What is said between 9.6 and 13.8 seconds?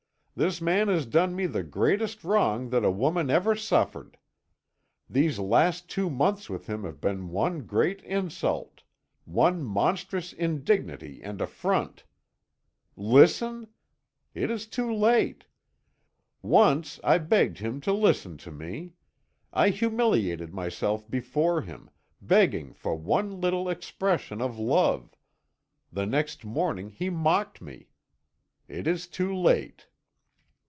monstrous indignity and affront. Listen?